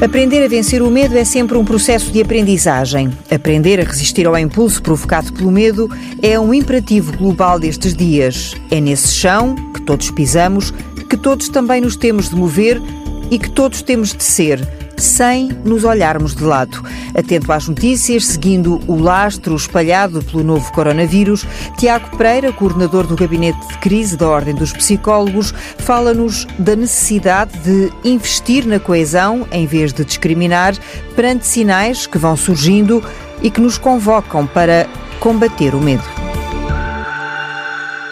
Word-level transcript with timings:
Aprender 0.00 0.44
a 0.44 0.48
vencer 0.48 0.82
o 0.82 0.90
medo 0.90 1.16
é 1.16 1.24
sempre 1.24 1.56
um 1.56 1.64
processo 1.64 2.10
de 2.10 2.20
aprendizagem. 2.20 3.12
Aprender 3.30 3.80
a 3.80 3.84
resistir 3.84 4.26
ao 4.26 4.36
impulso 4.36 4.82
provocado 4.82 5.32
pelo 5.32 5.52
medo 5.52 5.88
é 6.20 6.38
um 6.38 6.52
imperativo 6.52 7.16
global 7.16 7.60
destes 7.60 7.94
dias. 7.94 8.54
É 8.70 8.80
nesse 8.80 9.14
chão 9.14 9.54
que 9.72 9.80
todos 9.80 10.10
pisamos, 10.10 10.72
que 11.08 11.16
todos 11.16 11.48
também 11.48 11.80
nos 11.80 11.96
temos 11.96 12.28
de 12.28 12.36
mover 12.36 12.82
e 13.30 13.38
que 13.38 13.48
todos 13.48 13.82
temos 13.82 14.12
de 14.12 14.24
ser 14.24 14.83
sem 14.96 15.48
nos 15.64 15.84
olharmos 15.84 16.34
de 16.34 16.44
lado. 16.44 16.82
Atento 17.14 17.52
às 17.52 17.68
notícias, 17.68 18.26
seguindo 18.26 18.80
o 18.86 19.00
lastro 19.00 19.54
espalhado 19.54 20.22
pelo 20.22 20.42
novo 20.42 20.72
coronavírus, 20.72 21.46
Tiago 21.78 22.16
Pereira, 22.16 22.52
coordenador 22.52 23.06
do 23.06 23.16
Gabinete 23.16 23.66
de 23.68 23.78
Crise 23.78 24.16
da 24.16 24.28
Ordem 24.28 24.54
dos 24.54 24.72
Psicólogos, 24.72 25.52
fala-nos 25.78 26.46
da 26.58 26.74
necessidade 26.74 27.56
de 27.58 27.92
investir 28.04 28.66
na 28.66 28.80
coesão 28.80 29.46
em 29.52 29.66
vez 29.66 29.92
de 29.92 30.04
discriminar 30.04 30.74
perante 31.14 31.46
sinais 31.46 32.06
que 32.06 32.18
vão 32.18 32.36
surgindo 32.36 33.02
e 33.42 33.50
que 33.50 33.60
nos 33.60 33.78
convocam 33.78 34.46
para 34.46 34.88
combater 35.20 35.74
o 35.74 35.80
medo 35.80 36.04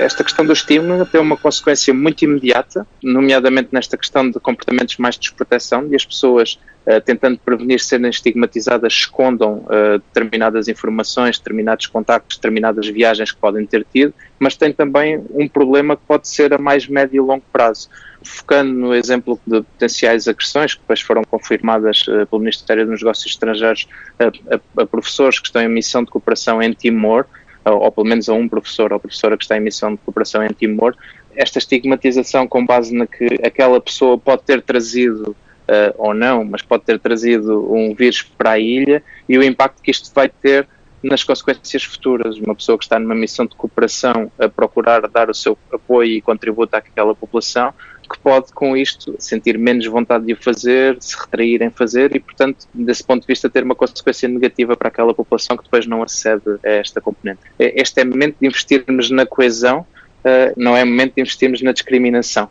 esta 0.00 0.24
questão 0.24 0.44
do 0.44 0.52
estímulo 0.52 1.04
tem 1.04 1.20
uma 1.20 1.36
consequência 1.36 1.92
muito 1.92 2.24
imediata, 2.24 2.86
nomeadamente 3.02 3.68
nesta 3.70 3.96
questão 3.96 4.30
de 4.30 4.40
comportamentos 4.40 4.96
mais 4.96 5.14
de 5.14 5.22
desproteção, 5.22 5.86
e 5.90 5.94
as 5.94 6.04
pessoas, 6.04 6.58
tentando 6.98 7.38
prevenir 7.38 7.78
serem 7.78 8.08
estigmatizadas, 8.08 8.92
escondam 8.94 9.64
uh, 9.66 9.98
determinadas 10.12 10.66
informações, 10.66 11.38
determinados 11.38 11.86
contactos, 11.86 12.38
determinadas 12.38 12.88
viagens 12.88 13.30
que 13.30 13.38
podem 13.38 13.66
ter 13.66 13.86
tido, 13.92 14.14
mas 14.38 14.56
tem 14.56 14.72
também 14.72 15.22
um 15.30 15.46
problema 15.46 15.96
que 15.96 16.02
pode 16.08 16.26
ser 16.26 16.54
a 16.54 16.58
mais 16.58 16.88
médio 16.88 17.22
e 17.22 17.26
longo 17.26 17.44
prazo. 17.52 17.88
Focando 18.22 18.72
no 18.72 18.94
exemplo 18.94 19.38
de 19.46 19.62
potenciais 19.62 20.26
agressões, 20.26 20.74
que 20.74 20.80
depois 20.80 21.00
foram 21.00 21.22
confirmadas 21.22 22.06
uh, 22.08 22.26
pelo 22.26 22.40
Ministério 22.40 22.86
dos 22.86 23.00
Negócios 23.00 23.32
Estrangeiros 23.32 23.86
a, 24.18 24.24
a, 24.54 24.82
a 24.82 24.86
professores 24.86 25.38
que 25.38 25.46
estão 25.46 25.60
em 25.60 25.68
missão 25.68 26.02
de 26.02 26.10
cooperação 26.10 26.62
em 26.62 26.72
Timor, 26.72 27.26
ou, 27.64 27.82
ou, 27.82 27.92
pelo 27.92 28.06
menos 28.06 28.28
a 28.28 28.32
um 28.32 28.48
professor 28.48 28.92
ou 28.92 28.98
professora 28.98 29.36
que 29.36 29.44
está 29.44 29.56
em 29.56 29.60
missão 29.60 29.92
de 29.92 29.98
cooperação 29.98 30.42
em 30.42 30.48
Timor, 30.48 30.96
esta 31.34 31.58
estigmatização 31.58 32.46
com 32.46 32.64
base 32.64 32.94
na 32.94 33.06
que 33.06 33.38
aquela 33.44 33.80
pessoa 33.80 34.18
pode 34.18 34.42
ter 34.42 34.62
trazido, 34.62 35.36
uh, 35.70 35.94
ou 35.96 36.12
não, 36.12 36.44
mas 36.44 36.62
pode 36.62 36.84
ter 36.84 36.98
trazido 36.98 37.72
um 37.72 37.94
vírus 37.94 38.22
para 38.22 38.52
a 38.52 38.58
ilha 38.58 39.02
e 39.28 39.38
o 39.38 39.42
impacto 39.42 39.80
que 39.82 39.90
isto 39.90 40.12
vai 40.12 40.28
ter 40.28 40.66
nas 41.02 41.22
consequências 41.22 41.84
futuras. 41.84 42.36
Uma 42.36 42.54
pessoa 42.54 42.76
que 42.76 42.84
está 42.84 42.98
numa 42.98 43.14
missão 43.14 43.46
de 43.46 43.54
cooperação 43.54 44.30
a 44.38 44.48
procurar 44.48 45.08
dar 45.08 45.30
o 45.30 45.34
seu 45.34 45.56
apoio 45.72 46.10
e 46.10 46.20
contributo 46.20 46.76
àquela 46.76 47.14
população 47.14 47.72
que 48.10 48.18
pode, 48.18 48.52
com 48.52 48.76
isto, 48.76 49.14
sentir 49.20 49.56
menos 49.56 49.86
vontade 49.86 50.26
de 50.26 50.32
o 50.32 50.36
fazer, 50.36 50.96
se 50.98 51.16
retrair 51.16 51.62
em 51.62 51.70
fazer 51.70 52.14
e, 52.16 52.18
portanto, 52.18 52.66
desse 52.74 53.04
ponto 53.04 53.20
de 53.20 53.26
vista, 53.28 53.48
ter 53.48 53.62
uma 53.62 53.76
consequência 53.76 54.28
negativa 54.28 54.76
para 54.76 54.88
aquela 54.88 55.14
população 55.14 55.56
que 55.56 55.62
depois 55.62 55.86
não 55.86 56.02
acede 56.02 56.42
a 56.64 56.70
esta 56.70 57.00
componente. 57.00 57.38
Este 57.56 58.00
é 58.00 58.04
momento 58.04 58.36
de 58.40 58.48
investirmos 58.48 59.12
na 59.12 59.24
coesão, 59.24 59.86
eh, 60.24 60.52
não 60.56 60.76
é 60.76 60.84
momento 60.84 61.14
de 61.14 61.20
investirmos 61.20 61.62
na 61.62 61.70
discriminação 61.70 62.50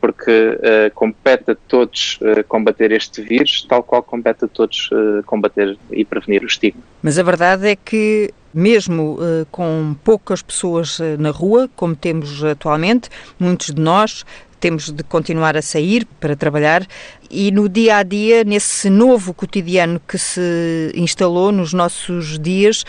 porque 0.00 0.30
uh, 0.30 0.94
compete 0.94 1.50
a 1.50 1.56
todos 1.68 2.18
uh, 2.22 2.42
combater 2.48 2.90
este 2.92 3.22
vírus, 3.22 3.66
tal 3.68 3.82
qual 3.82 4.02
compete 4.02 4.44
a 4.44 4.48
todos 4.48 4.88
uh, 4.92 5.22
combater 5.24 5.76
e 5.90 6.04
prevenir 6.04 6.42
o 6.42 6.46
estigma. 6.46 6.82
Mas 7.02 7.18
a 7.18 7.22
verdade 7.22 7.68
é 7.68 7.76
que, 7.76 8.32
mesmo 8.52 9.18
com 9.50 9.94
poucas 10.02 10.42
pessoas 10.42 10.98
na 11.18 11.30
rua, 11.30 11.70
como 11.76 11.94
temos 11.94 12.42
atualmente, 12.42 13.08
muitos 13.38 13.68
de 13.68 13.80
nós 13.80 14.24
temos 14.58 14.90
de 14.90 15.02
continuar 15.02 15.56
a 15.56 15.62
sair 15.62 16.06
para 16.20 16.36
trabalhar 16.36 16.86
e 17.30 17.50
no 17.50 17.68
dia 17.68 17.96
a 17.96 18.02
dia, 18.02 18.44
nesse 18.44 18.90
novo 18.90 19.32
cotidiano 19.32 20.00
que 20.06 20.18
se 20.18 20.92
instalou 20.94 21.50
nos 21.50 21.72
nossos 21.72 22.38
dias, 22.38 22.84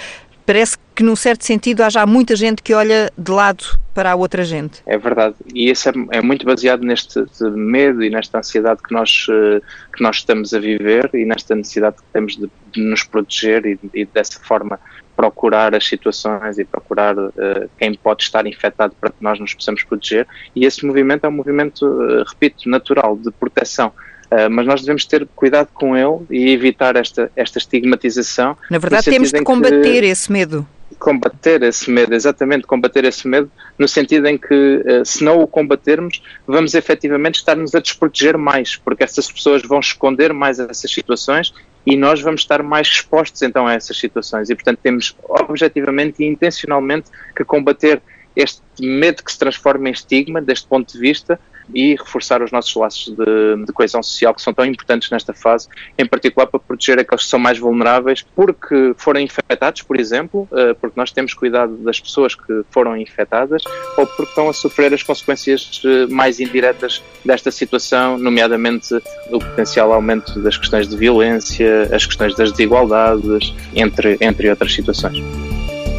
parece 0.45 0.77
que, 0.95 1.03
num 1.03 1.15
certo 1.15 1.45
sentido, 1.45 1.81
há 1.81 1.89
já 1.89 2.05
muita 2.05 2.35
gente 2.35 2.61
que 2.61 2.73
olha 2.73 3.11
de 3.17 3.31
lado 3.31 3.63
para 3.93 4.11
a 4.11 4.15
outra 4.15 4.43
gente. 4.43 4.81
É 4.85 4.97
verdade. 4.97 5.35
E 5.53 5.69
isso 5.69 5.89
é, 5.89 5.93
é 6.11 6.21
muito 6.21 6.45
baseado 6.45 6.83
neste 6.83 7.23
medo 7.41 8.03
e 8.03 8.09
nesta 8.09 8.39
ansiedade 8.39 8.81
que 8.81 8.93
nós, 8.93 9.27
eh, 9.29 9.61
que 9.95 10.01
nós 10.01 10.17
estamos 10.17 10.53
a 10.53 10.59
viver 10.59 11.09
e 11.13 11.25
nesta 11.25 11.55
necessidade 11.55 11.97
que 11.97 12.03
temos 12.13 12.37
de, 12.37 12.49
de 12.71 12.81
nos 12.81 13.03
proteger 13.03 13.65
e, 13.65 13.79
e, 13.93 14.05
dessa 14.05 14.39
forma 14.39 14.79
procurar 15.15 15.75
as 15.75 15.85
situações 15.85 16.57
e 16.57 16.65
procurar 16.65 17.17
uh, 17.17 17.31
quem 17.77 17.93
pode 17.93 18.23
estar 18.23 18.47
infectado 18.47 18.95
para 18.99 19.11
que 19.11 19.21
nós 19.21 19.39
nos 19.39 19.53
possamos 19.53 19.83
proteger. 19.83 20.25
E 20.55 20.65
esse 20.65 20.83
movimento 20.85 21.25
é 21.25 21.29
um 21.29 21.33
movimento, 21.33 21.85
uh, 21.85 22.23
repito, 22.27 22.67
natural, 22.67 23.15
de 23.17 23.29
proteção. 23.29 23.91
Uh, 24.31 24.49
mas 24.49 24.65
nós 24.65 24.79
devemos 24.81 25.03
ter 25.05 25.27
cuidado 25.35 25.67
com 25.73 25.95
ele 25.95 26.25
e 26.29 26.51
evitar 26.51 26.95
esta, 26.95 27.29
esta 27.35 27.57
estigmatização. 27.57 28.57
Na 28.69 28.77
verdade, 28.77 29.09
temos 29.09 29.31
de 29.31 29.43
combater 29.43 30.03
esse 30.03 30.31
medo 30.31 30.65
combater 31.01 31.63
esse 31.63 31.89
medo, 31.89 32.13
exatamente 32.13 32.67
combater 32.67 33.03
esse 33.05 33.27
medo, 33.27 33.51
no 33.77 33.87
sentido 33.87 34.27
em 34.27 34.37
que 34.37 34.83
eh, 34.85 35.03
se 35.03 35.23
não 35.23 35.41
o 35.41 35.47
combatermos, 35.47 36.21
vamos 36.45 36.75
efetivamente 36.75 37.35
estar-nos 37.35 37.73
a 37.73 37.79
desproteger 37.79 38.37
mais, 38.37 38.75
porque 38.75 39.03
essas 39.03 39.29
pessoas 39.31 39.63
vão 39.63 39.79
esconder 39.79 40.31
mais 40.31 40.59
essas 40.59 40.91
situações 40.91 41.51
e 41.87 41.95
nós 41.97 42.21
vamos 42.21 42.41
estar 42.41 42.61
mais 42.61 42.87
expostos 42.87 43.41
então 43.41 43.65
a 43.65 43.73
essas 43.73 43.97
situações. 43.97 44.51
E 44.51 44.55
portanto 44.55 44.79
temos 44.83 45.15
objetivamente 45.27 46.21
e 46.21 46.27
intencionalmente 46.27 47.09
que 47.35 47.43
combater 47.43 47.99
este 48.35 48.61
medo 48.79 49.23
que 49.23 49.31
se 49.31 49.39
transforma 49.39 49.89
em 49.89 49.91
estigma, 49.91 50.39
deste 50.39 50.67
ponto 50.67 50.93
de 50.93 50.99
vista, 50.99 51.39
e 51.73 51.95
reforçar 51.95 52.41
os 52.41 52.51
nossos 52.51 52.73
laços 52.75 53.15
de, 53.15 53.65
de, 53.65 53.73
coesão 53.73 54.01
social 54.01 54.33
que 54.33 54.41
são 54.41 54.53
tão 54.53 54.65
importantes 54.65 55.09
nesta 55.09 55.33
fase, 55.33 55.67
em 55.97 56.05
particular 56.05 56.47
para 56.47 56.59
proteger 56.59 56.99
aqueles 56.99 57.23
que 57.23 57.29
são 57.29 57.39
mais 57.39 57.57
vulneráveis 57.57 58.25
porque 58.35 58.93
foram 58.97 59.19
infectados, 59.19 59.81
por 59.81 59.99
exemplo, 59.99 60.47
uh, 60.51 60.75
porque 60.79 60.99
nós 60.99 61.11
temos 61.11 61.33
cuidado 61.33 61.75
das 61.77 61.99
pessoas 61.99 62.35
que 62.35 62.63
foram 62.69 62.95
infectadas 62.97 63.63
ou 63.97 64.05
porque 64.05 64.23
estão 64.23 64.49
a 64.49 64.53
sofrer 64.53 64.93
as 64.93 65.03
consequências 65.03 65.81
uh, 65.83 66.11
mais 66.11 66.39
indiretas 66.39 67.03
desta 67.23 67.51
situação, 67.51 68.17
nomeadamente 68.17 68.93
o 69.29 69.39
potencial 69.39 69.93
aumento 69.93 70.39
das 70.41 70.57
questões 70.57 70.87
de 70.87 70.95
violência, 70.95 71.89
as 71.93 72.05
questões 72.05 72.35
das 72.35 72.51
desigualdades, 72.51 73.53
entre, 73.75 74.17
entre 74.21 74.49
outras 74.49 74.73
situações. 74.73 75.17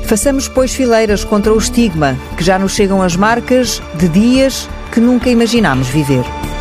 Façamos, 0.04 0.46
pois, 0.48 0.74
fileiras 0.74 1.24
contra 1.24 1.52
o 1.52 1.58
estigma, 1.58 2.16
que 2.36 2.44
já 2.44 2.58
nos 2.58 2.74
chegam 2.74 3.00
as 3.00 3.16
marcas 3.16 3.80
de 3.94 4.08
dias 4.08 4.68
que 4.92 5.00
nunca 5.00 5.30
imaginámos 5.30 5.90
viver. 5.90 6.51